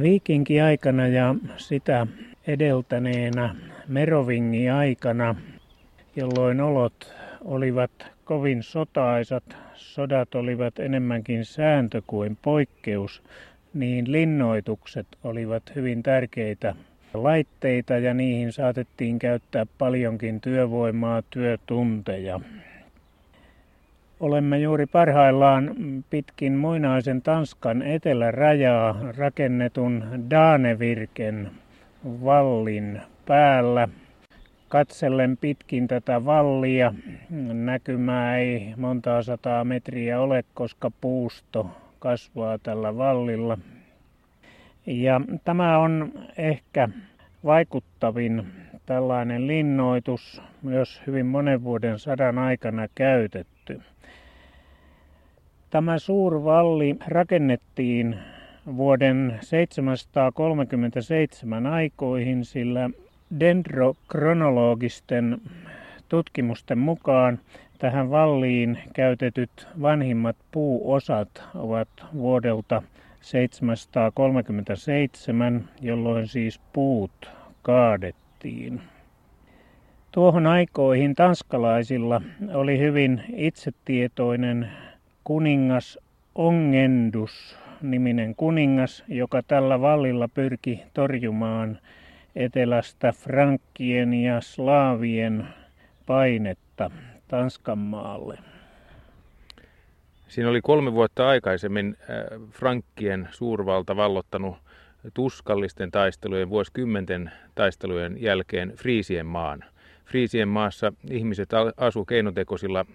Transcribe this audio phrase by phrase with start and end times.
[0.00, 2.06] Viikinki-aikana ja sitä
[2.46, 3.54] edeltäneenä
[3.88, 5.34] Merovingi-aikana,
[6.16, 7.90] jolloin olot olivat
[8.24, 9.44] kovin sotaisat,
[9.74, 13.22] sodat olivat enemmänkin sääntö kuin poikkeus,
[13.74, 16.74] niin linnoitukset olivat hyvin tärkeitä
[17.14, 22.40] laitteita ja niihin saatettiin käyttää paljonkin työvoimaa, työtunteja.
[24.24, 25.74] Olemme juuri parhaillaan
[26.10, 31.50] pitkin muinaisen Tanskan etelärajaa rakennetun Danevirken
[32.04, 33.88] vallin päällä.
[34.68, 36.94] Katsellen pitkin tätä vallia
[37.52, 41.66] näkymää ei montaa sataa metriä ole, koska puusto
[41.98, 43.58] kasvaa tällä vallilla.
[44.86, 46.88] Ja tämä on ehkä
[47.44, 48.46] vaikuttavin
[48.86, 53.80] tällainen linnoitus myös hyvin monen vuoden sadan aikana käytetty.
[55.74, 58.18] Tämä suurvalli rakennettiin
[58.76, 62.90] vuoden 737 aikoihin, sillä
[63.40, 65.40] dendrokronologisten
[66.08, 67.38] tutkimusten mukaan
[67.78, 72.82] tähän valliin käytetyt vanhimmat puuosat ovat vuodelta
[73.20, 77.30] 737, jolloin siis puut
[77.62, 78.80] kaadettiin.
[80.12, 82.20] Tuohon aikoihin tanskalaisilla
[82.54, 84.70] oli hyvin itsetietoinen
[85.24, 85.98] kuningas
[86.34, 91.78] Ongendus niminen kuningas, joka tällä vallilla pyrki torjumaan
[92.36, 95.48] etelästä frankkien ja slaavien
[96.06, 96.90] painetta
[97.28, 98.38] Tanskan maalle.
[100.28, 104.56] Siinä oli kolme vuotta aikaisemmin äh, frankkien suurvalta vallottanut
[105.14, 109.64] tuskallisten taistelujen, vuosikymmenten taistelujen jälkeen Friisien maan.
[110.04, 112.86] Friisien maassa ihmiset asu keinotekoisilla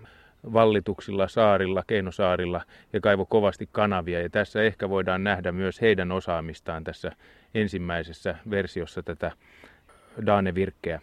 [0.53, 2.61] vallituksilla saarilla, keinosaarilla
[2.93, 4.21] ja kaivo kovasti kanavia.
[4.21, 7.11] Ja tässä ehkä voidaan nähdä myös heidän osaamistaan tässä
[7.53, 9.31] ensimmäisessä versiossa tätä
[10.25, 11.01] Daane-virkkeä.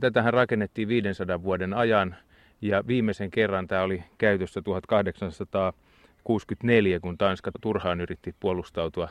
[0.00, 2.16] Tätähän rakennettiin 500 vuoden ajan
[2.60, 9.08] ja viimeisen kerran tämä oli käytössä 1864, kun Tanska turhaan yritti puolustautua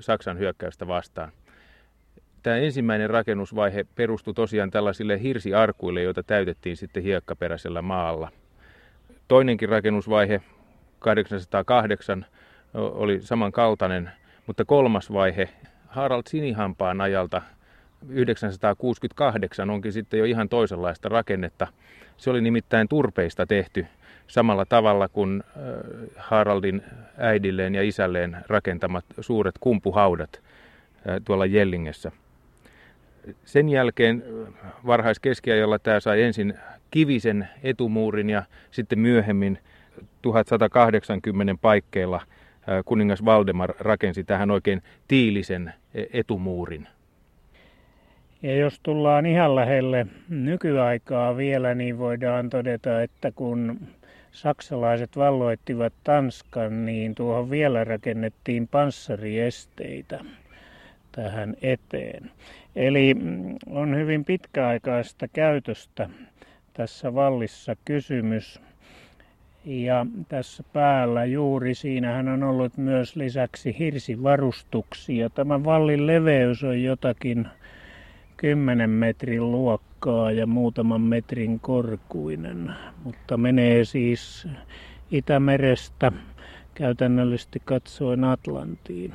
[0.00, 1.32] Saksan hyökkäystä vastaan.
[2.42, 8.30] Tämä ensimmäinen rakennusvaihe perustui tosiaan tällaisille hirsiarkuille, joita täytettiin sitten hiekkaperäisellä maalla.
[9.30, 10.40] Toinenkin rakennusvaihe
[10.98, 12.26] 808
[12.74, 14.10] oli samankaltainen,
[14.46, 15.48] mutta kolmas vaihe
[15.86, 17.42] Harald Sinihampaan ajalta
[18.08, 21.66] 968 onkin sitten jo ihan toisenlaista rakennetta.
[22.16, 23.86] Se oli nimittäin turpeista tehty
[24.26, 25.42] samalla tavalla kuin
[26.16, 26.82] Haraldin
[27.18, 30.40] äidilleen ja isälleen rakentamat suuret kumpuhaudat
[31.24, 32.12] tuolla Jellingessä.
[33.44, 34.24] Sen jälkeen
[34.86, 36.54] varhaiskeskiajalla tämä sai ensin
[36.90, 39.58] kivisen etumuurin ja sitten myöhemmin
[40.22, 42.20] 1180 paikkeilla
[42.84, 46.88] kuningas Valdemar rakensi tähän oikein tiilisen e, etumuurin.
[48.42, 53.80] Ja jos tullaan ihan lähelle nykyaikaa vielä, niin voidaan todeta, että kun
[54.32, 60.24] saksalaiset valloittivat Tanskan, niin tuohon vielä rakennettiin panssariesteitä
[61.12, 62.30] tähän eteen.
[62.76, 66.10] Eli mm, on hyvin pitkäaikaista käytöstä
[66.72, 68.60] tässä vallissa kysymys.
[69.64, 75.30] Ja tässä päällä juuri siinähän on ollut myös lisäksi hirsivarustuksia.
[75.30, 77.48] Tämä vallin leveys on jotakin
[78.36, 82.72] 10 metrin luokkaa ja muutaman metrin korkuinen,
[83.04, 84.48] mutta menee siis
[85.10, 86.12] Itämerestä
[86.74, 89.14] käytännöllisesti katsoen Atlantiin.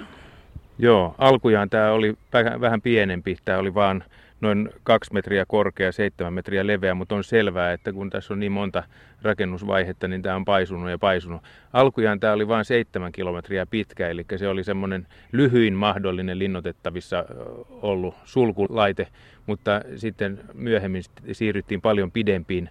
[0.80, 2.14] Joo, alkujaan tämä oli
[2.62, 3.38] vähän pienempi.
[3.46, 4.04] Tämä oli vain
[4.42, 8.52] noin kaksi metriä korkea, seitsemän metriä leveä, mutta on selvää, että kun tässä on niin
[8.52, 8.84] monta
[9.22, 11.42] rakennusvaihetta, niin tämä on paisunut ja paisunut.
[11.74, 17.26] Alkujaan tämä oli vain seitsemän kilometriä pitkä, eli se oli semmoinen lyhyin mahdollinen linnoitettavissa
[17.70, 19.08] ollut sulkulaite,
[19.46, 22.70] mutta sitten myöhemmin siirryttiin paljon pidempiin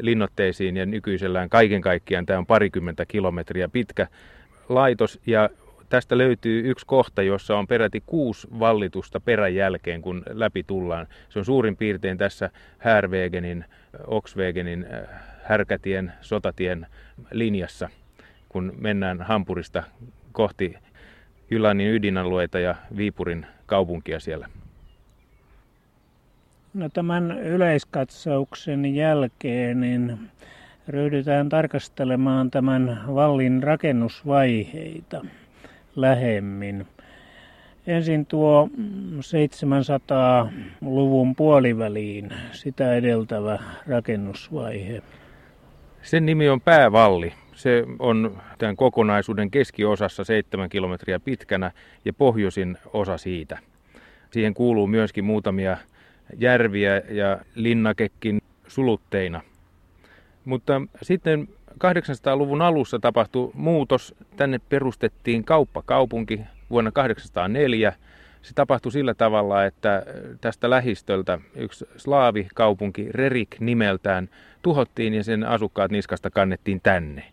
[0.00, 4.06] linnotteisiin ja nykyisellään kaiken kaikkiaan tämä on parikymmentä kilometriä pitkä
[4.68, 5.50] laitos ja
[5.88, 11.06] tästä löytyy yksi kohta, jossa on peräti kuusi vallitusta perän jälkeen, kun läpi tullaan.
[11.28, 13.64] Se on suurin piirtein tässä Härvegenin,
[14.06, 14.86] Oxwegenin,
[15.44, 16.86] Härkätien, Sotatien
[17.32, 17.88] linjassa,
[18.48, 19.82] kun mennään Hampurista
[20.32, 20.74] kohti
[21.50, 24.48] Jylannin ydinalueita ja Viipurin kaupunkia siellä.
[26.74, 30.18] No tämän yleiskatsauksen jälkeen niin
[30.88, 35.24] ryhdytään tarkastelemaan tämän vallin rakennusvaiheita
[36.00, 36.86] lähemmin.
[37.86, 38.70] Ensin tuo
[39.16, 45.02] 700-luvun puoliväliin sitä edeltävä rakennusvaihe.
[46.02, 47.32] Sen nimi on Päävalli.
[47.54, 51.70] Se on tämän kokonaisuuden keskiosassa 7 kilometriä pitkänä
[52.04, 53.58] ja pohjoisin osa siitä.
[54.30, 55.76] Siihen kuuluu myöskin muutamia
[56.38, 59.40] järviä ja linnakekin sulutteina.
[60.44, 61.48] Mutta sitten
[61.84, 64.14] 800-luvun alussa tapahtui muutos.
[64.36, 66.40] Tänne perustettiin kauppakaupunki
[66.70, 67.92] vuonna 804.
[68.42, 70.02] Se tapahtui sillä tavalla, että
[70.40, 74.28] tästä lähistöltä yksi slaavikaupunki Rerik nimeltään
[74.62, 77.24] tuhottiin ja sen asukkaat niskasta kannettiin tänne.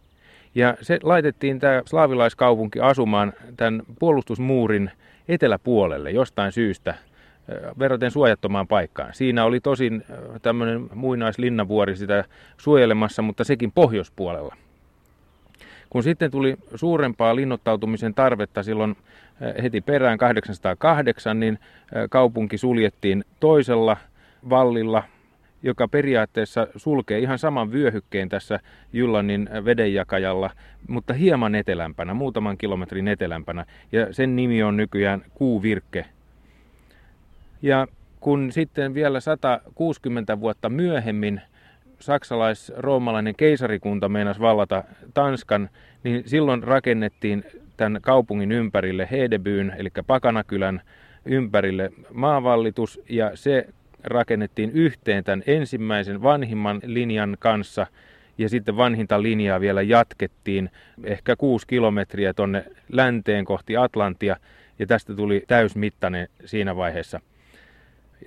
[0.56, 4.92] Ja se laitettiin tämä slaavilaiskaupunki asumaan tämän puolustusmuurin
[5.28, 6.96] eteläpuolelle jostain syystä
[7.80, 9.14] verraten suojattomaan paikkaan.
[9.14, 10.04] Siinä oli tosin
[10.42, 12.24] tämmöinen muinaislinnavuori sitä
[12.58, 14.56] suojelemassa, mutta sekin pohjoispuolella.
[15.90, 18.98] Kun sitten tuli suurempaa linnoittautumisen tarvetta silloin
[19.64, 21.60] heti perään 808, niin
[22.10, 23.98] kaupunki suljettiin toisella
[24.50, 25.04] vallilla,
[25.64, 28.60] joka periaatteessa sulkee ihan saman vyöhykkeen tässä
[28.94, 30.50] Jyllannin vedenjakajalla,
[30.88, 33.66] mutta hieman etelämpänä, muutaman kilometrin etelämpänä.
[33.92, 36.06] Ja sen nimi on nykyään Kuuvirkke
[37.62, 37.88] ja
[38.20, 41.42] kun sitten vielä 160 vuotta myöhemmin
[42.00, 45.70] saksalais-roomalainen keisarikunta meinasi vallata Tanskan,
[46.04, 47.44] niin silloin rakennettiin
[47.78, 50.82] tämän kaupungin ympärille Hedebyyn, eli Pakanakylän
[51.26, 53.68] ympärille maavallitus, ja se
[54.04, 57.88] rakennettiin yhteen tämän ensimmäisen vanhimman linjan kanssa,
[58.38, 60.70] ja sitten vanhinta linjaa vielä jatkettiin
[61.04, 64.38] ehkä kuusi kilometriä tuonne länteen kohti Atlantia,
[64.80, 67.20] ja tästä tuli täysmittainen siinä vaiheessa.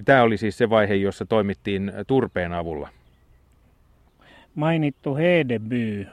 [0.05, 2.89] Tämä oli siis se vaihe, jossa toimittiin turpeen avulla.
[4.55, 6.07] Mainittu Hedeby,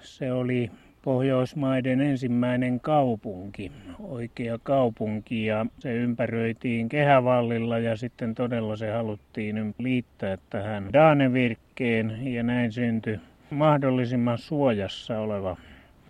[0.00, 0.70] se oli
[1.02, 10.38] Pohjoismaiden ensimmäinen kaupunki, oikea kaupunki ja se ympäröitiin kehävallilla ja sitten todella se haluttiin liittää
[10.50, 13.20] tähän Danevirkkeen ja näin syntyi
[13.50, 15.56] mahdollisimman suojassa oleva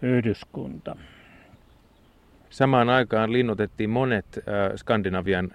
[0.03, 0.97] yhdyskunta.
[2.51, 5.51] Samaan aikaan linnoitettiin monet äh, Skandinavian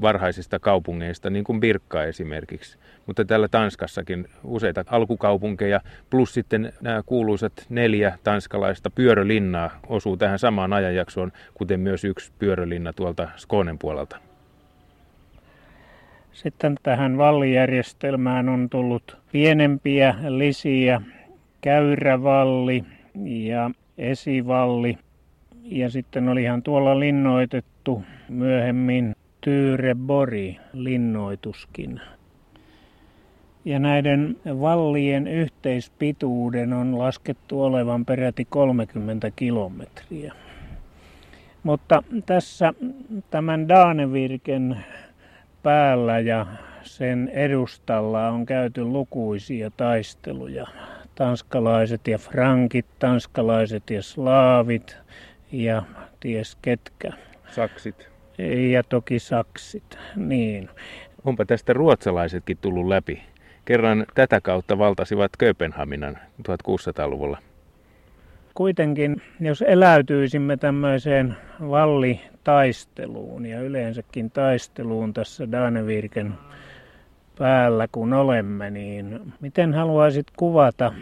[0.00, 2.78] varhaisista kaupungeista, niin kuin Birkka esimerkiksi.
[3.06, 5.80] Mutta täällä Tanskassakin useita alkukaupunkeja,
[6.10, 12.92] plus sitten nämä kuuluisat neljä tanskalaista pyörölinnaa osuu tähän samaan ajanjaksoon, kuten myös yksi pyörölinna
[12.92, 14.16] tuolta Skånen puolelta.
[16.32, 21.02] Sitten tähän vallijärjestelmään on tullut pienempiä lisiä,
[21.60, 22.84] käyrävalli
[23.24, 24.98] ja esivalli.
[25.62, 32.00] Ja sitten oli ihan tuolla linnoitettu myöhemmin Tyyrebori linnoituskin.
[33.64, 40.34] Ja näiden vallien yhteispituuden on laskettu olevan peräti 30 kilometriä.
[41.62, 42.74] Mutta tässä
[43.30, 44.84] tämän Daanevirken
[45.62, 46.46] päällä ja
[46.82, 50.66] sen edustalla on käyty lukuisia taisteluja.
[51.14, 54.96] Tanskalaiset ja frankit, tanskalaiset ja slaavit
[55.52, 55.82] ja
[56.20, 57.12] ties ketkä.
[57.50, 58.09] Saksit.
[58.72, 60.68] Ja toki saksit, niin.
[61.24, 63.22] Onpa tästä ruotsalaisetkin tullut läpi.
[63.64, 67.38] Kerran tätä kautta valtasivat Kööpenhaminan 1600-luvulla.
[68.54, 76.34] Kuitenkin, jos eläytyisimme tämmöiseen vallitaisteluun ja yleensäkin taisteluun tässä Danevirken
[77.38, 80.92] päällä kun olemme, niin miten haluaisit kuvata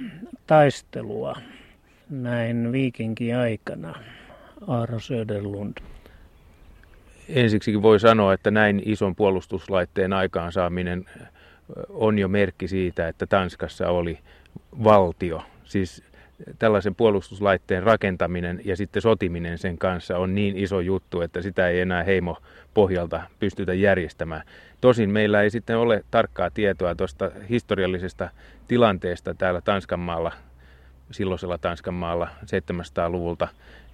[0.47, 1.37] taistelua
[2.11, 3.95] näin viikinkin aikana,
[4.67, 5.77] Aaro Söderlund?
[7.29, 11.05] Ensiksikin voi sanoa, että näin ison puolustuslaitteen aikaansaaminen
[11.89, 14.19] on jo merkki siitä, että Tanskassa oli
[14.85, 15.43] valtio.
[15.65, 16.05] Siis
[16.59, 21.81] tällaisen puolustuslaitteen rakentaminen ja sitten sotiminen sen kanssa on niin iso juttu, että sitä ei
[21.81, 22.37] enää heimo
[22.75, 24.43] pohjalta pystytä järjestämään.
[24.81, 28.31] Tosin meillä ei sitten ole tarkkaa tietoa tuosta historiallisesta
[28.69, 30.33] tilanteesta täällä Tanskanmaalla,
[31.11, 33.49] silloisella Tanskanmaalla 700-luvulta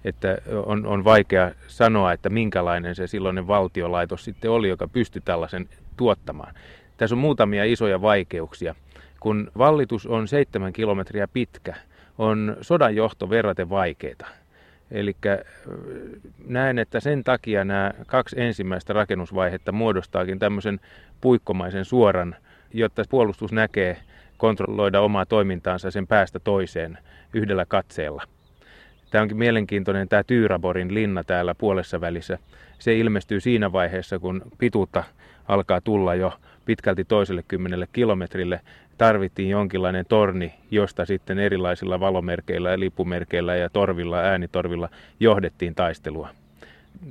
[0.05, 5.69] että on, on vaikea sanoa, että minkälainen se silloinen valtiolaitos sitten oli, joka pystyi tällaisen
[5.97, 6.53] tuottamaan.
[6.97, 8.75] Tässä on muutamia isoja vaikeuksia.
[9.19, 11.75] Kun vallitus on seitsemän kilometriä pitkä,
[12.17, 14.29] on sodan johto verraten vaikeaa.
[14.91, 15.15] Eli
[16.47, 20.79] näen, että sen takia nämä kaksi ensimmäistä rakennusvaihetta muodostaakin tämmöisen
[21.21, 22.35] puikkomaisen suoran,
[22.73, 23.97] jotta puolustus näkee
[24.37, 26.97] kontrolloida omaa toimintaansa sen päästä toiseen
[27.33, 28.23] yhdellä katseella.
[29.11, 32.37] Tämä onkin mielenkiintoinen tämä Tyyraborin linna täällä puolessa välissä.
[32.79, 35.03] Se ilmestyy siinä vaiheessa, kun pituutta
[35.47, 36.33] alkaa tulla jo
[36.65, 38.61] pitkälti toiselle kymmenelle kilometrille.
[38.97, 44.89] Tarvittiin jonkinlainen torni, josta sitten erilaisilla valomerkeillä ja lipumerkeillä ja torvilla, äänitorvilla
[45.19, 46.29] johdettiin taistelua.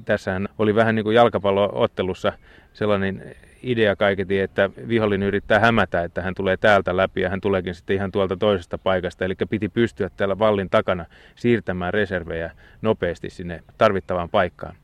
[0.05, 2.33] Tässähän oli vähän niin kuin jalkapalloottelussa
[2.73, 7.75] sellainen idea kaiketi, että vihollinen yrittää hämätä, että hän tulee täältä läpi ja hän tuleekin
[7.75, 9.25] sitten ihan tuolta toisesta paikasta.
[9.25, 11.05] Eli piti pystyä täällä vallin takana
[11.35, 12.51] siirtämään reservejä
[12.83, 14.77] nopeasti sinne tarvittavaan paikkaan.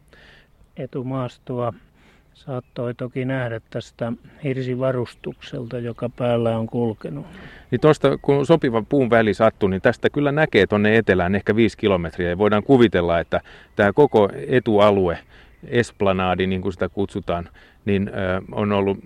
[0.76, 1.72] Etumaastoa
[2.34, 4.12] saattoi toki nähdä tästä
[4.44, 7.26] hirsivarustukselta, joka päällä on kulkenut.
[7.70, 11.78] Niin tuosta, kun sopiva puun väli sattuu, niin tästä kyllä näkee tuonne etelään ehkä viisi
[11.78, 12.28] kilometriä.
[12.28, 13.40] Ja voidaan kuvitella, että
[13.76, 15.18] tämä koko etualue,
[15.64, 17.48] esplanadi, niin kuin sitä kutsutaan,
[17.84, 18.10] niin
[18.52, 18.98] on ollut,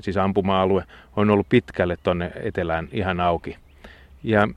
[0.00, 0.84] siis ampuma-alue,
[1.16, 3.56] on ollut pitkälle tuonne etelään ihan auki.
[4.22, 4.48] Ja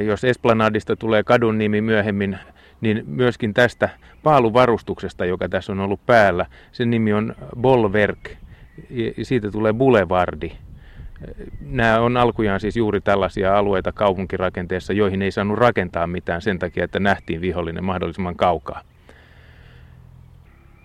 [0.00, 2.38] jos Esplanadista tulee kadun nimi myöhemmin,
[2.80, 3.88] niin myöskin tästä
[4.22, 8.30] paaluvarustuksesta, joka tässä on ollut päällä, sen nimi on Bolverk,
[8.90, 10.52] ja siitä tulee Boulevardi.
[11.60, 16.84] Nämä on alkujaan siis juuri tällaisia alueita kaupunkirakenteessa, joihin ei saanut rakentaa mitään sen takia,
[16.84, 18.80] että nähtiin vihollinen mahdollisimman kaukaa.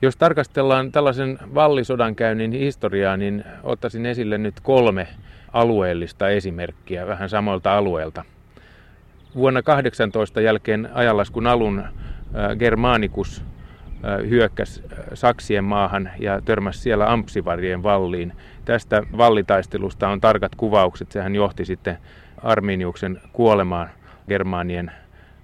[0.03, 5.07] Jos tarkastellaan tällaisen vallisodankäynnin historiaa, niin ottaisin esille nyt kolme
[5.53, 8.23] alueellista esimerkkiä vähän samoilta alueilta.
[9.35, 11.87] Vuonna 18 jälkeen ajanlaskun alun äh,
[12.59, 13.43] Germanicus
[14.05, 18.33] äh, hyökkäsi äh, Saksien maahan ja törmäsi siellä Ampsivarien valliin.
[18.65, 21.11] Tästä vallitaistelusta on tarkat kuvaukset.
[21.11, 21.97] Sehän johti sitten
[22.43, 23.89] Arminiuksen kuolemaan
[24.27, 24.91] Germaanien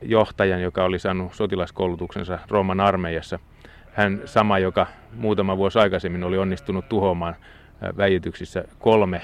[0.02, 3.40] johtajan, joka oli saanut sotilaskoulutuksensa Rooman armeijassa–
[3.98, 7.36] hän sama, joka muutama vuosi aikaisemmin oli onnistunut tuhoamaan
[7.98, 9.22] väijytyksissä kolme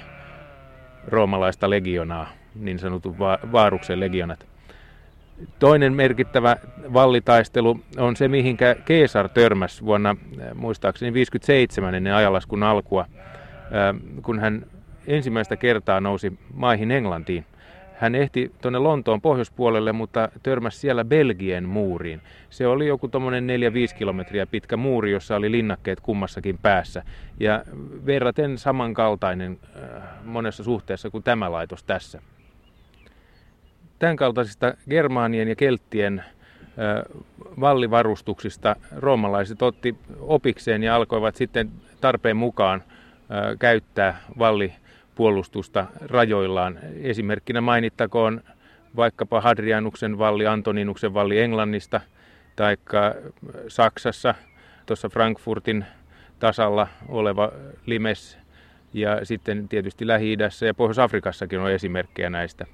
[1.07, 3.17] roomalaista legionaa, niin sanotun
[3.51, 4.45] Vaaruksen legionat.
[5.59, 6.57] Toinen merkittävä
[6.93, 10.15] vallitaistelu on se, mihinkä Keesar törmäsi vuonna
[10.55, 13.05] muistaakseni 57 ennen ajalaskun alkua,
[14.21, 14.65] kun hän
[15.07, 17.45] ensimmäistä kertaa nousi maihin Englantiin.
[17.97, 22.21] Hän ehti tuonne Lontoon pohjoispuolelle, mutta törmäsi siellä Belgien muuriin.
[22.49, 23.47] Se oli joku tuommoinen
[23.93, 27.03] 4-5 kilometriä pitkä muuri, jossa oli linnakkeet kummassakin päässä.
[27.39, 27.63] Ja
[28.05, 32.21] verraten samankaltainen äh, monessa suhteessa kuin tämä laitos tässä.
[33.99, 37.23] Tämän kaltaisista germaanien ja kelttien äh,
[37.59, 41.71] vallivarustuksista roomalaiset otti opikseen ja alkoivat sitten
[42.01, 44.73] tarpeen mukaan äh, käyttää valli
[45.15, 46.79] puolustusta rajoillaan.
[47.01, 48.41] Esimerkkinä mainittakoon
[48.95, 52.01] vaikkapa Hadrianuksen valli, Antoninuksen valli Englannista,
[52.55, 52.77] tai
[53.67, 54.35] Saksassa,
[54.85, 55.85] tuossa Frankfurtin
[56.39, 57.51] tasalla oleva
[57.85, 58.37] Limes,
[58.93, 62.65] ja sitten tietysti Lähi-idässä ja Pohjois-Afrikassakin on esimerkkejä näistä.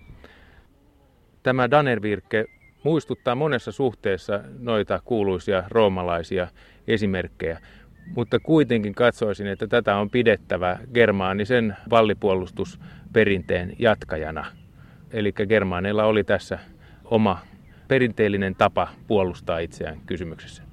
[1.44, 2.46] Tämä Danervirke
[2.84, 6.48] muistuttaa monessa suhteessa noita kuuluisia roomalaisia
[6.88, 7.60] esimerkkejä
[8.16, 14.46] mutta kuitenkin katsoisin, että tätä on pidettävä germaanisen vallipuolustusperinteen jatkajana.
[15.12, 16.60] Eli germaaneilla oli tässä
[17.06, 17.40] oma
[17.88, 20.64] perinteellinen tapa puolustaa itseään kysymyksessä.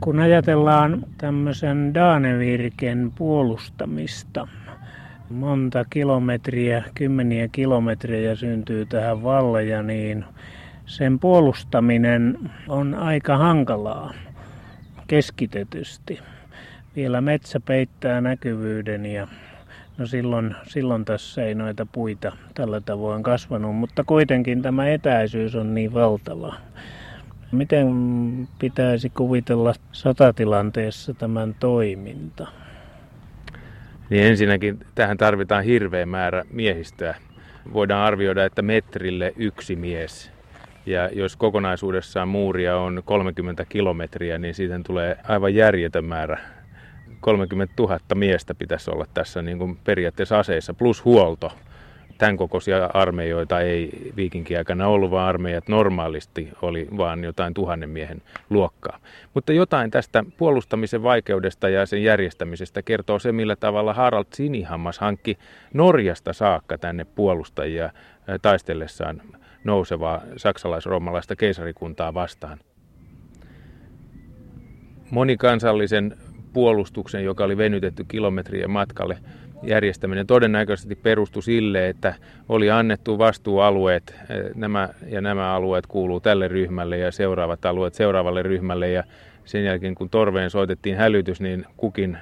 [0.00, 4.48] Kun ajatellaan tämmöisen Danevirken puolustamista,
[5.30, 10.24] monta kilometriä, kymmeniä kilometriä syntyy tähän valleja, niin
[10.86, 14.14] sen puolustaminen on aika hankalaa
[15.08, 16.18] keskitetysti.
[16.96, 19.28] Vielä metsä peittää näkyvyyden ja
[19.98, 25.74] no silloin, silloin tässä ei noita puita tällä tavoin kasvanut, mutta kuitenkin tämä etäisyys on
[25.74, 26.54] niin valtava.
[27.52, 27.88] Miten
[28.58, 32.46] pitäisi kuvitella sotatilanteessa tämän toiminta?
[34.10, 37.14] Niin ensinnäkin tähän tarvitaan hirveä määrä miehistöä.
[37.72, 40.37] Voidaan arvioida, että metrille yksi mies
[40.88, 46.38] ja jos kokonaisuudessaan muuria on 30 kilometriä, niin siitä tulee aivan järjetön määrä.
[47.20, 51.52] 30 000 miestä pitäisi olla tässä niin kuin periaatteessa aseissa, plus huolto.
[52.18, 58.98] Tämän kokoisia armeijoita ei viikinkiaikana ollut, vaan armeijat normaalisti oli vaan jotain tuhannen miehen luokkaa.
[59.34, 65.38] Mutta jotain tästä puolustamisen vaikeudesta ja sen järjestämisestä kertoo se, millä tavalla Harald Sinihammas hankki
[65.74, 67.90] Norjasta saakka tänne puolustajia
[68.42, 69.22] taistellessaan
[69.68, 72.58] nousevaa saksalais-roomalaista keisarikuntaa vastaan.
[75.10, 76.16] Monikansallisen
[76.52, 79.18] puolustuksen, joka oli venytetty kilometrien matkalle,
[79.62, 82.14] järjestäminen todennäköisesti perustui sille, että
[82.48, 84.14] oli annettu vastuualueet,
[84.54, 89.04] nämä ja nämä alueet kuuluu tälle ryhmälle ja seuraavat alueet seuraavalle ryhmälle ja
[89.44, 92.18] sen jälkeen kun torveen soitettiin hälytys, niin kukin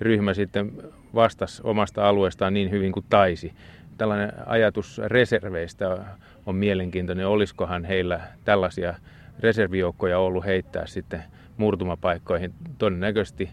[0.00, 0.72] ryhmä sitten
[1.14, 3.52] vastasi omasta alueestaan niin hyvin kuin taisi
[3.98, 5.98] tällainen ajatus reserveistä
[6.46, 7.26] on mielenkiintoinen.
[7.26, 8.94] Olisikohan heillä tällaisia
[9.40, 11.22] reservijoukkoja ollut heittää sitten
[11.56, 13.50] murtumapaikkoihin todennäköisesti.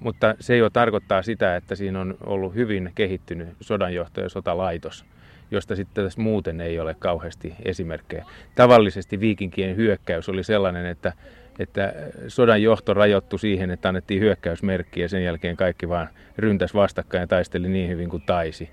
[0.00, 5.04] Mutta se jo tarkoittaa sitä, että siinä on ollut hyvin kehittynyt sodanjohto ja sotalaitos,
[5.50, 8.24] josta sitten tässä muuten ei ole kauheasti esimerkkejä.
[8.54, 11.12] Tavallisesti viikinkien hyökkäys oli sellainen, että
[11.58, 11.92] että
[12.28, 17.26] sodan johto rajoittui siihen, että annettiin hyökkäysmerkki ja sen jälkeen kaikki vaan ryntäs vastakkain ja
[17.26, 18.70] taisteli niin hyvin kuin taisi.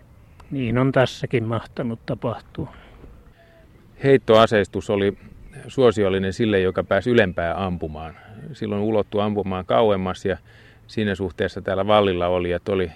[0.51, 2.73] Niin on tässäkin mahtanut tapahtua.
[4.03, 5.17] Heittoaseistus oli
[5.67, 8.13] suosiollinen sille, joka pääsi ylempää ampumaan.
[8.53, 10.37] Silloin ulottu ampumaan kauemmas ja
[10.87, 12.91] siinä suhteessa täällä vallilla olijat oli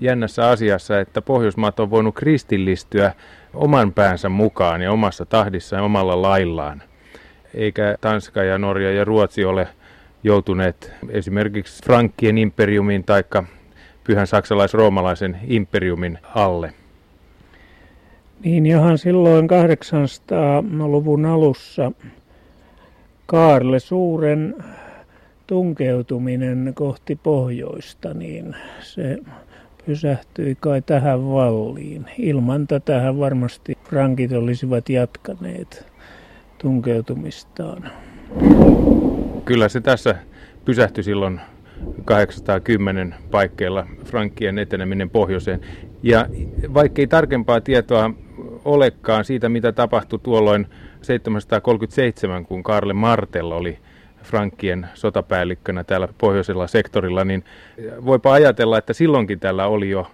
[0.00, 3.12] jännässä asiassa, että Pohjoismaat on voinut kristillistyä
[3.54, 6.82] oman päänsä mukaan ja omassa tahdissaan ja omalla laillaan
[7.54, 9.68] eikä Tanska ja Norja ja Ruotsi ole
[10.22, 13.24] joutuneet esimerkiksi Frankkien imperiumin tai
[14.04, 16.72] pyhän saksalais-roomalaisen imperiumin alle.
[18.44, 21.92] Niin johan silloin 800-luvun alussa
[23.26, 24.54] Kaarle Suuren
[25.46, 29.18] tunkeutuminen kohti pohjoista, niin se
[29.86, 32.04] pysähtyi kai tähän valliin.
[32.18, 35.91] Ilman tätä varmasti frankit olisivat jatkaneet
[36.62, 37.90] tunkeutumistaan.
[39.44, 40.14] Kyllä se tässä
[40.64, 41.40] pysähtyi silloin
[42.04, 45.60] 810 paikkeilla Frankkien eteneminen pohjoiseen.
[46.02, 46.26] Ja
[46.74, 48.10] vaikkei tarkempaa tietoa
[48.64, 50.66] olekaan siitä, mitä tapahtui tuolloin
[51.02, 53.78] 737, kun Karle Martel oli
[54.22, 57.44] Frankkien sotapäällikkönä täällä pohjoisella sektorilla, niin
[58.04, 60.06] voipa ajatella, että silloinkin tällä oli jo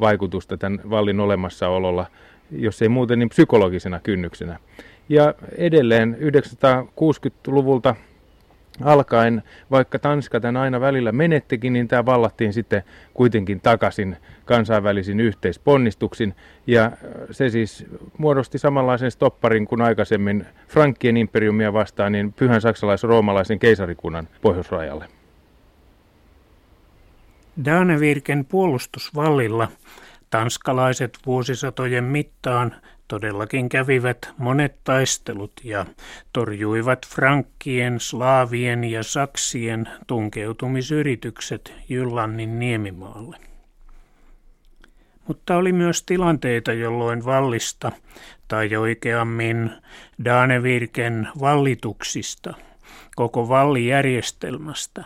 [0.00, 2.06] vaikutusta tämän vallin olemassaololla,
[2.50, 4.58] jos ei muuten niin psykologisena kynnyksenä.
[5.08, 7.94] Ja edelleen 960-luvulta
[8.82, 12.82] alkaen, vaikka Tanska tämän aina välillä menettikin, niin tämä vallattiin sitten
[13.14, 16.34] kuitenkin takaisin kansainvälisin yhteisponnistuksin.
[16.66, 16.92] Ja
[17.30, 17.86] se siis
[18.18, 25.08] muodosti samanlaisen stopparin kuin aikaisemmin Frankkien imperiumia vastaan, niin pyhän saksalais-roomalaisen keisarikunnan pohjoisrajalle.
[27.64, 29.68] Danevirken puolustusvallilla
[30.30, 32.74] tanskalaiset vuosisatojen mittaan
[33.08, 35.86] todellakin kävivät monet taistelut ja
[36.32, 43.36] torjuivat frankkien, slaavien ja saksien tunkeutumisyritykset Jyllannin niemimaalle.
[45.26, 47.92] Mutta oli myös tilanteita, jolloin vallista,
[48.48, 49.70] tai oikeammin
[50.24, 52.54] Danevirken vallituksista,
[53.16, 55.04] koko vallijärjestelmästä,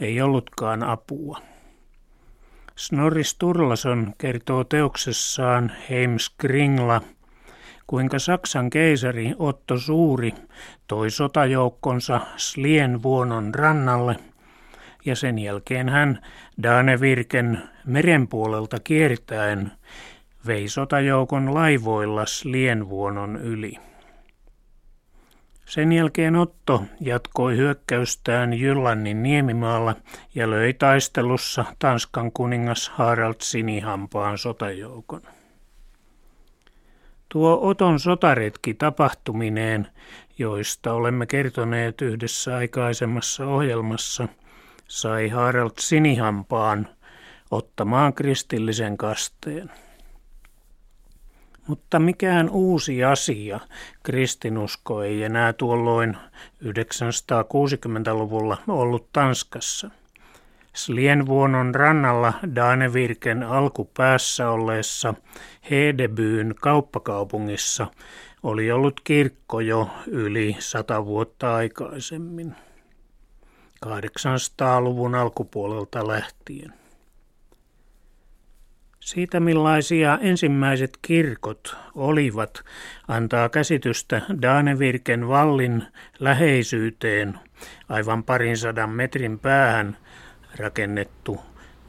[0.00, 1.42] ei ollutkaan apua.
[2.78, 7.00] Snorri Sturlason kertoo teoksessaan Heimskringla–
[7.86, 10.34] kuinka Saksan keisari Otto Suuri
[10.86, 14.16] toi sotajoukkonsa Slienvuonon rannalle
[15.04, 16.22] ja sen jälkeen hän
[16.62, 19.72] Danevirken meren puolelta kiertäen
[20.46, 23.74] vei sotajoukon laivoilla Slienvuonon yli.
[25.68, 29.94] Sen jälkeen Otto jatkoi hyökkäystään Jyllannin niemimaalla
[30.34, 35.22] ja löi taistelussa Tanskan kuningas Harald Sinihampaan sotajoukon.
[37.28, 39.86] Tuo Oton sotaretki tapahtumineen,
[40.38, 44.28] joista olemme kertoneet yhdessä aikaisemmassa ohjelmassa,
[44.86, 46.88] sai Harald Sinihampaan
[47.50, 49.70] ottamaan kristillisen kasteen.
[51.68, 53.60] Mutta mikään uusi asia
[54.02, 56.16] kristinusko ei enää tuolloin
[56.64, 59.90] 960-luvulla ollut Tanskassa.
[60.74, 65.14] Slienvuonon rannalla Danevirken alkupäässä olleessa
[65.70, 67.86] Hedebyyn kauppakaupungissa
[68.42, 72.54] oli ollut kirkko jo yli sata vuotta aikaisemmin,
[73.86, 76.77] 800-luvun alkupuolelta lähtien.
[79.08, 82.64] Siitä millaisia ensimmäiset kirkot olivat,
[83.08, 85.82] antaa käsitystä Danevirken vallin
[86.20, 87.34] läheisyyteen
[87.88, 89.96] aivan parin sadan metrin päähän
[90.56, 91.40] rakennettu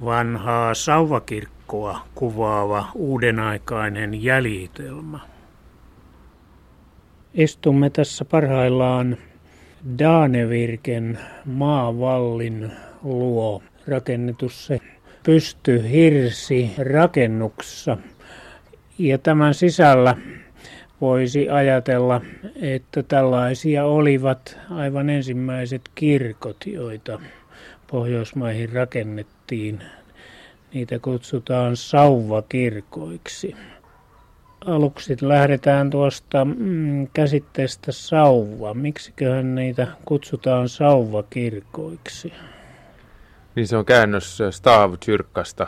[0.05, 5.19] vanhaa sauvakirkkoa kuvaava uudenaikainen jäljitelmä.
[7.33, 9.17] Istumme tässä parhaillaan
[9.99, 12.71] Danevirken maavallin
[13.03, 14.73] luo rakennetussa
[15.29, 17.97] pystyhirsi rakennuksessa.
[18.99, 20.15] Ja tämän sisällä
[21.01, 22.21] voisi ajatella,
[22.61, 27.19] että tällaisia olivat aivan ensimmäiset kirkot, joita
[27.91, 29.83] Pohjoismaihin rakennettiin.
[30.73, 33.55] Niitä kutsutaan sauvakirkoiksi.
[34.65, 38.73] Aluksi lähdetään tuosta mm, käsitteestä sauva.
[38.73, 42.33] Miksiköhän niitä kutsutaan sauvakirkoiksi?
[43.55, 45.67] Niin se on käännös Stavkyrkasta,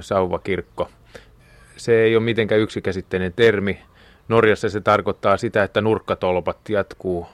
[0.00, 0.90] sauvakirkko.
[1.76, 3.82] Se ei ole mitenkään yksikäsitteinen termi.
[4.28, 7.26] Norjassa se tarkoittaa sitä, että nurkkatolpat jatkuu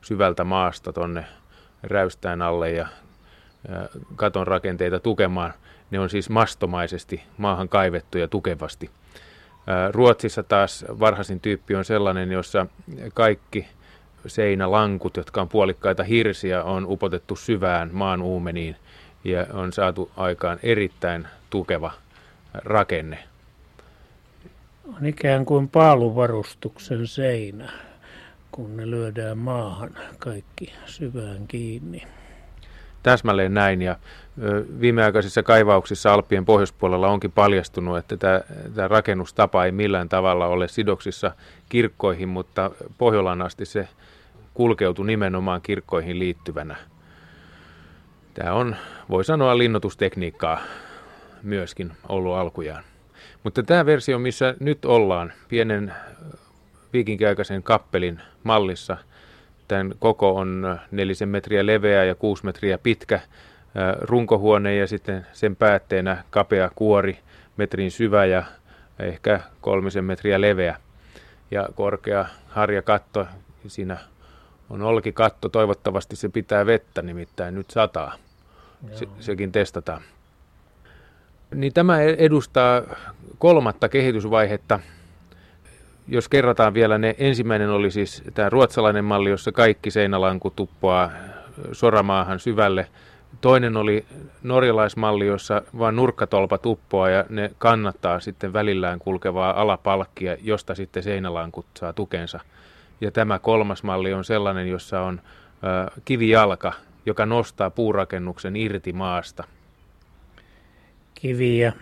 [0.00, 1.24] syvältä maasta tonne
[1.82, 2.86] räystään alle ja
[4.16, 5.54] katon rakenteita tukemaan.
[5.90, 8.90] Ne on siis mastomaisesti maahan kaivettuja tukevasti.
[9.92, 12.66] Ruotsissa taas varhaisin tyyppi on sellainen, jossa
[13.14, 13.68] kaikki
[14.26, 18.76] seinälankut, jotka on puolikkaita hirsiä, on upotettu syvään maan uumeniin
[19.24, 21.92] ja on saatu aikaan erittäin tukeva
[22.54, 23.18] rakenne.
[24.96, 27.72] On ikään kuin paaluvarustuksen seinä,
[28.52, 32.02] kun ne lyödään maahan kaikki syvään kiinni.
[33.02, 33.96] Täsmälleen näin ja
[34.80, 38.40] viimeaikaisissa kaivauksissa Alppien pohjoispuolella onkin paljastunut, että tämä,
[38.74, 41.32] tämä rakennustapa ei millään tavalla ole sidoksissa
[41.68, 43.88] kirkkoihin, mutta Pohjolaan asti se
[44.54, 46.76] kulkeutui nimenomaan kirkkoihin liittyvänä.
[48.34, 48.76] Tämä on,
[49.10, 50.60] voi sanoa, linnoitustekniikkaa
[51.42, 52.84] myöskin ollut alkujaan.
[53.44, 55.94] Mutta tämä versio, missä nyt ollaan, pienen
[56.92, 58.96] viikinkiaikaisen kappelin mallissa–
[59.68, 63.20] Tämän koko on nelisen metriä leveä ja kuusi metriä pitkä
[64.00, 67.18] runkohuone ja sitten sen päätteenä kapea kuori,
[67.56, 68.42] metrin syvä ja
[68.98, 70.76] ehkä kolmisen metriä leveä.
[71.50, 73.26] Ja korkea harjakatto,
[73.66, 73.96] siinä
[74.70, 78.14] on olkikatto, toivottavasti se pitää vettä, nimittäin nyt sataa.
[78.92, 80.02] Se, sekin testataan.
[81.54, 82.82] Niin tämä edustaa
[83.38, 84.80] kolmatta kehitysvaihetta
[86.08, 91.10] jos kerrataan vielä ne, ensimmäinen oli siis tämä ruotsalainen malli, jossa kaikki seinälanku tuppaa
[91.72, 92.86] soramaahan syvälle.
[93.40, 94.04] Toinen oli
[94.42, 101.66] norjalaismalli, jossa vain nurkkatolpa tuppoa ja ne kannattaa sitten välillään kulkevaa alapalkkia, josta sitten seinälankut
[101.78, 102.40] saa tukensa.
[103.00, 106.72] Ja tämä kolmas malli on sellainen, jossa on ö, kivijalka,
[107.06, 109.44] joka nostaa puurakennuksen irti maasta.
[111.14, 111.72] Kiviä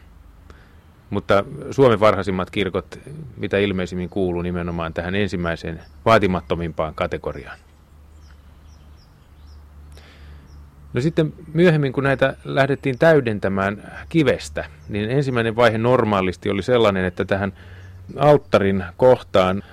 [1.09, 2.99] Mutta Suomen varhaisimmat kirkot,
[3.37, 7.57] mitä ilmeisimmin kuuluu nimenomaan tähän ensimmäiseen vaatimattomimpaan kategoriaan.
[10.93, 17.25] No sitten myöhemmin, kun näitä lähdettiin täydentämään kivestä, niin ensimmäinen vaihe normaalisti oli sellainen, että
[17.25, 17.53] tähän
[18.15, 19.63] alttarin kohtaan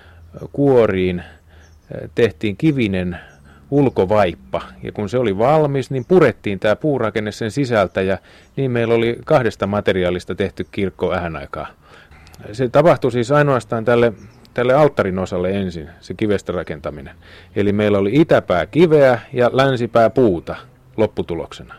[0.53, 3.19] kuoriin eh, tehtiin kivinen
[3.71, 4.63] ulkovaippa.
[4.83, 8.19] Ja kun se oli valmis, niin purettiin tämä puurakenne sen sisältä ja
[8.57, 11.67] niin meillä oli kahdesta materiaalista tehty kirkko vähän aikaa.
[12.53, 14.13] Se tapahtui siis ainoastaan tälle,
[14.55, 17.15] tälle alttarin osalle ensin, se kivestä rakentaminen.
[17.57, 20.57] Eli meillä oli itäpää kiveä ja länsipää puuta
[20.99, 21.75] lopputuloksena.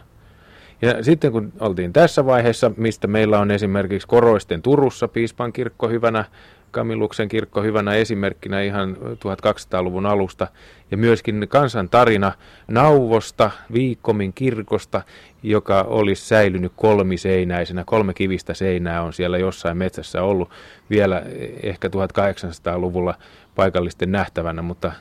[0.81, 6.25] Ja sitten kun oltiin tässä vaiheessa, mistä meillä on esimerkiksi Koroisten Turussa piispan kirkko hyvänä,
[6.71, 10.47] Kamiluksen kirkko hyvänä esimerkkinä ihan 1200-luvun alusta,
[10.91, 12.31] ja myöskin kansan tarina
[12.67, 15.01] Nauvosta, Viikkomin kirkosta,
[15.43, 17.83] joka olisi säilynyt kolmiseinäisenä.
[17.85, 20.49] Kolme kivistä seinää on siellä jossain metsässä ollut
[20.89, 21.23] vielä
[21.63, 23.15] ehkä 1800-luvulla
[23.55, 24.91] paikallisten nähtävänä, mutta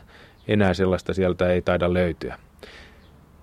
[0.48, 2.38] enää sellaista sieltä ei taida löytyä.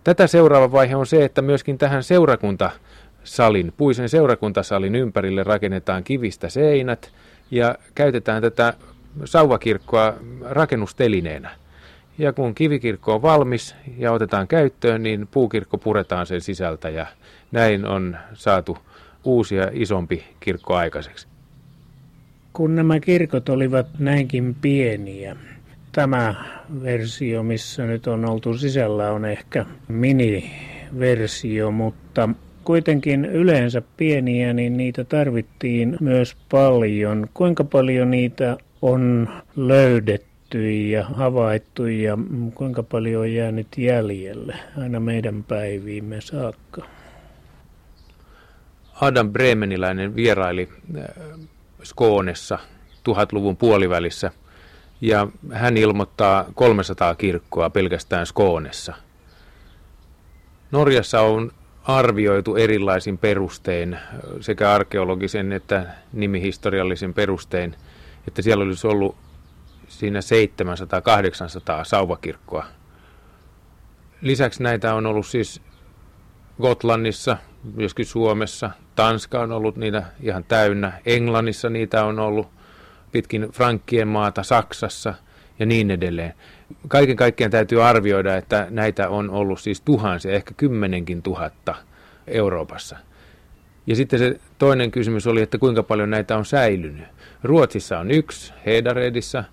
[0.05, 7.11] Tätä seuraava vaihe on se, että myöskin tähän seurakuntasalin, puisen seurakuntasalin ympärille rakennetaan kivistä seinät
[7.51, 8.73] ja käytetään tätä
[9.25, 11.51] sauvakirkkoa rakennustelineenä.
[12.17, 17.05] Ja kun kivikirkko on valmis ja otetaan käyttöön, niin puukirkko puretaan sen sisältä ja
[17.51, 18.77] näin on saatu
[19.23, 21.27] uusi ja isompi kirkko aikaiseksi.
[22.53, 25.35] Kun nämä kirkot olivat näinkin pieniä,
[25.95, 26.35] tämä
[26.83, 32.29] versio, missä nyt on oltu sisällä, on ehkä miniversio, mutta
[32.63, 37.27] kuitenkin yleensä pieniä, niin niitä tarvittiin myös paljon.
[37.33, 42.17] Kuinka paljon niitä on löydetty ja havaittu ja
[42.53, 46.85] kuinka paljon on jäänyt jäljelle aina meidän päiviimme saakka?
[49.01, 51.05] Adam Bremeniläinen vieraili äh,
[51.83, 52.59] Skoonessa
[53.09, 54.31] 1000-luvun puolivälissä–
[55.05, 58.93] ja hän ilmoittaa 300 kirkkoa pelkästään Skoonessa.
[60.71, 61.51] Norjassa on
[61.83, 63.99] arvioitu erilaisin perustein,
[64.41, 67.75] sekä arkeologisen että nimihistoriallisen perustein,
[68.27, 69.15] että siellä olisi ollut
[69.87, 70.23] siinä 700-800
[71.83, 72.65] sauvakirkkoa.
[74.21, 75.61] Lisäksi näitä on ollut siis
[76.61, 77.37] Gotlannissa,
[77.75, 82.54] myöskin Suomessa, Tanska on ollut niitä ihan täynnä, Englannissa niitä on ollut,
[83.11, 85.13] pitkin Frankkien maata, Saksassa
[85.59, 86.33] ja niin edelleen.
[86.87, 91.75] Kaiken kaikkiaan täytyy arvioida, että näitä on ollut siis tuhansia, ehkä kymmenenkin tuhatta
[92.27, 92.97] Euroopassa.
[93.87, 97.05] Ja sitten se toinen kysymys oli, että kuinka paljon näitä on säilynyt.
[97.43, 99.43] Ruotsissa on yksi, Hedaredissa,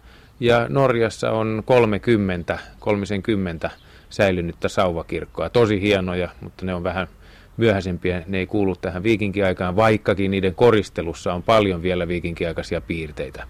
[0.40, 3.70] ja Norjassa on 30, 30
[4.10, 5.50] säilynyttä sauvakirkkoa.
[5.50, 7.08] Tosi hienoja, mutta ne on vähän
[7.56, 13.46] myöhäisempiä, ne ei kuulu tähän viikinkiaikaan, vaikkakin niiden koristelussa on paljon vielä viikinkiaikaisia piirteitä.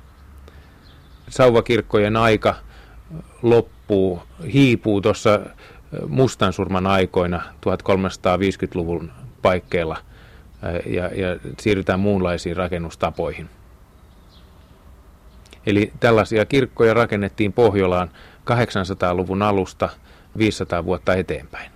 [1.29, 2.55] Sauvakirkkojen aika
[3.43, 5.41] loppuu, hiipuu tuossa
[6.09, 9.12] mustansurman aikoina 1350-luvun
[9.43, 9.97] paikkeilla
[10.87, 13.49] ja, ja siirrytään muunlaisiin rakennustapoihin.
[15.67, 18.11] Eli tällaisia kirkkoja rakennettiin Pohjolaan
[18.51, 19.88] 800-luvun alusta
[20.38, 21.71] 500 vuotta eteenpäin.